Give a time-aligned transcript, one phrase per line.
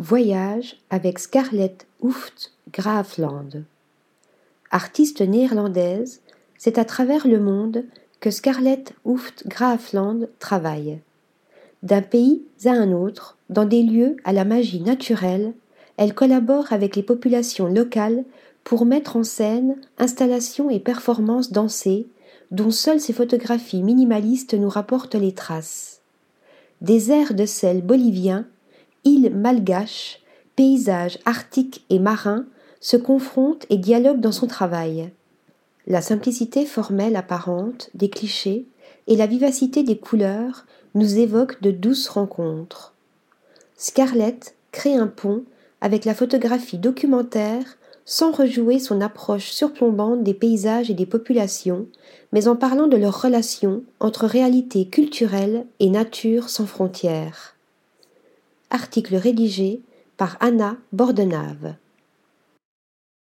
[0.00, 3.64] Voyage avec Scarlett Hooft Graafland.
[4.70, 6.20] Artiste néerlandaise,
[6.56, 7.84] c'est à travers le monde
[8.20, 11.00] que Scarlett Hooft Graafland travaille.
[11.82, 15.52] D'un pays à un autre, dans des lieux à la magie naturelle,
[15.96, 18.24] elle collabore avec les populations locales
[18.62, 22.06] pour mettre en scène installations et performances dansées
[22.52, 26.02] dont seules ses photographies minimalistes nous rapportent les traces.
[26.82, 28.46] Des airs de sel boliviens,
[29.08, 30.20] îles malgaches,
[30.56, 32.46] paysages arctiques et marins
[32.80, 35.10] se confrontent et dialoguent dans son travail.
[35.86, 38.66] La simplicité formelle apparente des clichés
[39.06, 42.94] et la vivacité des couleurs nous évoquent de douces rencontres.
[43.76, 45.44] Scarlett crée un pont
[45.80, 51.86] avec la photographie documentaire sans rejouer son approche surplombante des paysages et des populations,
[52.32, 57.57] mais en parlant de leur relation entre réalité culturelle et nature sans frontières.
[58.70, 59.82] Article rédigé
[60.16, 61.74] par Anna Bordenave.